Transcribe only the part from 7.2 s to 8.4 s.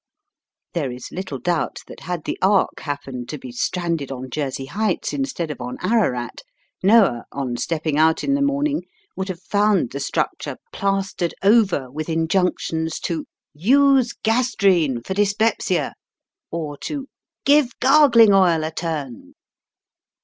on stepping out in